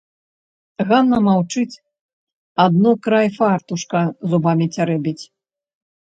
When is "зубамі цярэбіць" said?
4.35-5.21